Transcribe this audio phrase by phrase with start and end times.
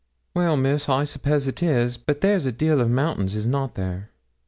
[0.33, 4.09] 'Well, Miss, I suppose it is; but there's a deal o' mountains is not there?'